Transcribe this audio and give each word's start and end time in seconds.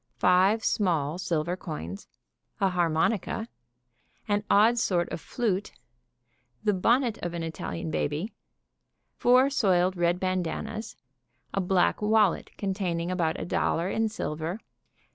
Five 0.17 0.63
small 0.65 1.19
silver 1.19 1.55
coins. 1.55 2.07
An 2.59 2.71
harmonica. 2.71 3.47
An 4.27 4.43
odd 4.49 4.79
sort 4.79 5.07
of 5.09 5.21
flute. 5.21 5.73
The 6.63 6.73
bonnet 6.73 7.19
of 7.21 7.35
an 7.35 7.43
Italian 7.43 7.91
baby. 7.91 8.33
Four 9.17 9.51
soiled 9.51 9.95
red 9.95 10.19
bandannas. 10.19 10.95
A 11.53 11.61
black 11.61 12.01
wallet 12.01 12.49
containing 12.57 13.11
about 13.11 13.39
a 13.39 13.45
dollar 13.45 13.91
in 13.91 14.09
silver. 14.09 14.59